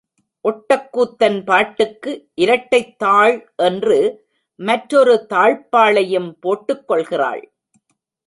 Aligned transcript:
ஒட்டக்கூத்தன் 0.43 1.43
பாட்டுக்கு 1.43 2.29
இரட்டைத் 2.35 2.99
தாழ் 2.99 3.53
என்று 3.55 4.25
மற்றொரு 4.55 5.25
தாழ்ப்பாளையும் 5.29 6.31
போட்டுக் 6.39 6.87
கொள்கிறாள். 6.87 7.53